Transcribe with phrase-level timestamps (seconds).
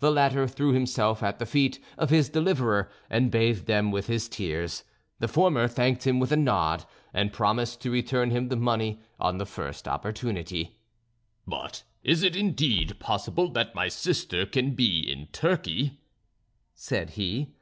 [0.00, 4.28] The latter threw himself at the feet of his deliverer, and bathed them with his
[4.28, 4.84] tears;
[5.18, 9.38] the former thanked him with a nod, and promised to return him the money on
[9.38, 10.76] the first opportunity.
[11.46, 16.02] "But is it indeed possible that my sister can be in Turkey?"
[16.74, 17.54] said he.